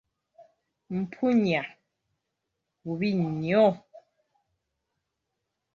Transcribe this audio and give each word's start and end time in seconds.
Mpunya, 0.97 1.61
bubi 2.85 3.09
nnyo. 3.31 3.65